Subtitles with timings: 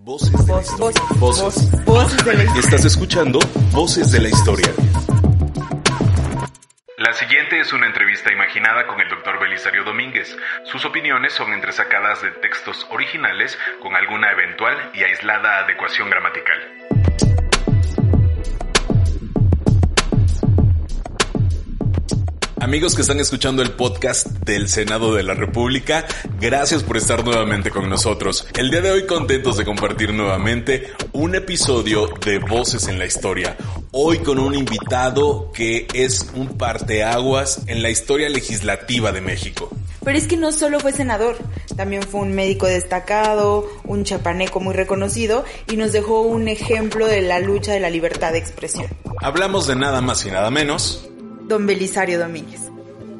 [0.00, 1.02] Voces de la historia.
[1.18, 1.84] Voces.
[1.84, 2.60] Voces de la historia.
[2.60, 3.38] Estás escuchando
[3.72, 4.72] Voces de la Historia.
[6.96, 9.40] La siguiente es una entrevista imaginada con el Dr.
[9.40, 10.36] Belisario Domínguez.
[10.64, 16.77] Sus opiniones son entresacadas de textos originales con alguna eventual y aislada adecuación gramatical.
[22.60, 26.04] Amigos que están escuchando el podcast del Senado de la República,
[26.40, 28.48] gracias por estar nuevamente con nosotros.
[28.56, 33.56] El día de hoy contentos de compartir nuevamente un episodio de Voces en la Historia.
[33.92, 39.70] Hoy con un invitado que es un parteaguas en la historia legislativa de México.
[40.04, 41.36] Pero es que no solo fue senador,
[41.76, 47.22] también fue un médico destacado, un chapaneco muy reconocido y nos dejó un ejemplo de
[47.22, 48.88] la lucha de la libertad de expresión.
[49.20, 51.07] Hablamos de nada más y nada menos
[51.48, 52.60] Don Belisario Domínguez.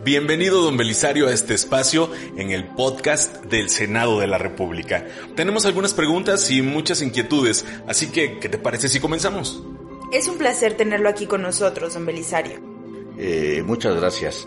[0.04, 5.06] Bienvenido, don Belisario, a este espacio en el podcast del Senado de la República.
[5.34, 9.64] Tenemos algunas preguntas y muchas inquietudes, así que, ¿qué te parece si comenzamos?
[10.12, 12.60] Es un placer tenerlo aquí con nosotros, don Belisario.
[13.16, 14.46] Eh, muchas gracias.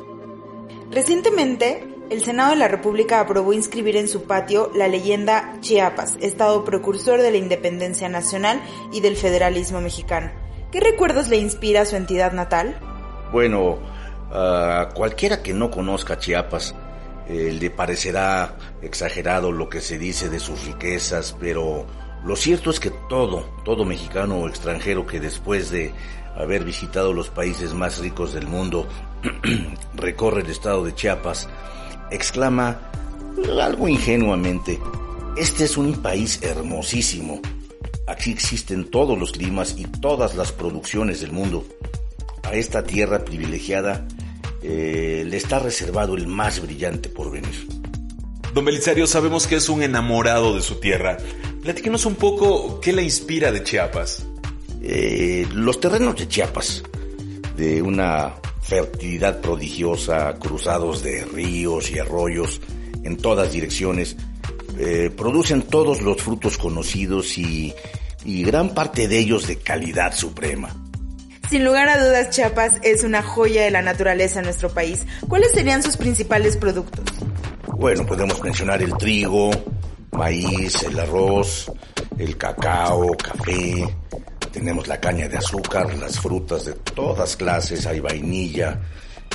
[0.92, 6.66] Recientemente, el Senado de la República aprobó inscribir en su patio la leyenda Chiapas, estado
[6.66, 8.62] precursor de la independencia nacional
[8.94, 10.32] y del federalismo mexicano.
[10.72, 12.80] ¿Qué recuerdos le inspira a su entidad natal?
[13.32, 13.80] Bueno,
[14.32, 16.76] a cualquiera que no conozca Chiapas
[17.28, 21.86] eh, le parecerá exagerado lo que se dice de sus riquezas, pero
[22.26, 25.94] lo cierto es que todo, todo mexicano o extranjero que después de
[26.36, 28.88] haber visitado los países más ricos del mundo
[29.96, 31.48] recorre el estado de Chiapas,
[32.10, 32.80] exclama
[33.62, 34.80] algo ingenuamente,
[35.38, 37.40] este es un país hermosísimo.
[38.08, 41.64] Aquí existen todos los climas y todas las producciones del mundo.
[42.44, 44.08] A esta tierra privilegiada
[44.64, 47.68] eh, le está reservado el más brillante porvenir.
[48.54, 51.18] Don Belisario, sabemos que es un enamorado de su tierra.
[51.62, 54.26] Platíquenos un poco qué le inspira de Chiapas.
[54.84, 56.84] Eh, los terrenos de Chiapas,
[57.56, 62.60] de una fertilidad prodigiosa, cruzados de ríos y arroyos
[63.04, 64.18] en todas direcciones,
[64.78, 67.74] eh, producen todos los frutos conocidos y,
[68.26, 70.81] y gran parte de ellos de calidad suprema.
[71.52, 75.06] Sin lugar a dudas, Chiapas es una joya de la naturaleza en nuestro país.
[75.28, 77.04] ¿Cuáles serían sus principales productos?
[77.78, 79.52] Bueno, podemos mencionar el trigo,
[80.14, 81.70] maíz, el arroz,
[82.18, 83.86] el cacao, café.
[84.54, 87.86] Tenemos la caña de azúcar, las frutas de todas clases.
[87.86, 88.80] Hay vainilla,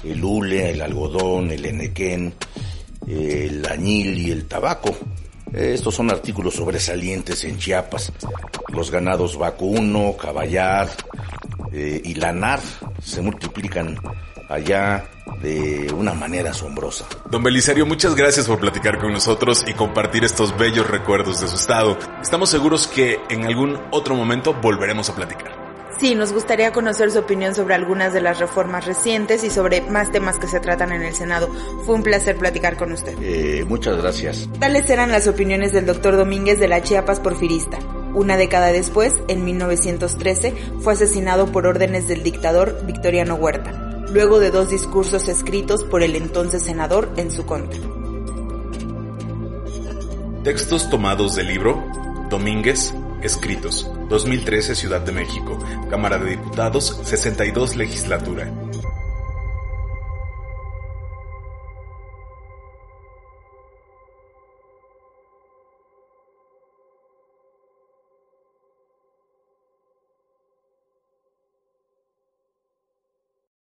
[0.02, 2.32] el hule, el algodón, el enequén,
[3.06, 4.96] el añil y el tabaco.
[5.52, 8.10] Estos son artículos sobresalientes en Chiapas.
[8.68, 10.88] Los ganados vacuno, caballar,
[11.76, 12.60] eh, y lanar
[13.02, 13.98] se multiplican
[14.48, 15.04] allá
[15.42, 17.06] de una manera asombrosa.
[17.30, 21.56] Don Belisario, muchas gracias por platicar con nosotros y compartir estos bellos recuerdos de su
[21.56, 21.98] estado.
[22.22, 25.66] Estamos seguros que en algún otro momento volveremos a platicar.
[26.00, 30.10] Sí, nos gustaría conocer su opinión sobre algunas de las reformas recientes y sobre más
[30.12, 31.48] temas que se tratan en el Senado.
[31.84, 33.16] Fue un placer platicar con usted.
[33.20, 34.48] Eh, muchas gracias.
[34.58, 37.78] Tales eran las opiniones del doctor Domínguez de la Chiapas Porfirista.
[38.16, 44.50] Una década después, en 1913, fue asesinado por órdenes del dictador Victoriano Huerta, luego de
[44.50, 47.78] dos discursos escritos por el entonces senador en su contra.
[50.44, 51.84] Textos tomados del libro
[52.30, 55.58] Domínguez, escritos, 2013 Ciudad de México,
[55.90, 58.50] Cámara de Diputados, 62 Legislatura.